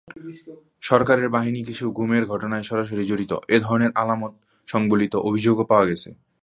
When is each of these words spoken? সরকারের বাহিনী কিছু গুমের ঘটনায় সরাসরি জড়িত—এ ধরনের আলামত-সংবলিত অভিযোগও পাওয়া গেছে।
সরকারের 0.81 1.29
বাহিনী 1.29 1.59
কিছু 1.63 1.85
গুমের 1.91 2.23
ঘটনায় 2.25 2.67
সরাসরি 2.69 3.03
জড়িত—এ 3.05 3.57
ধরনের 3.59 3.91
আলামত-সংবলিত 3.95 5.13
অভিযোগও 5.29 5.69
পাওয়া 5.71 5.85
গেছে। 5.85 6.09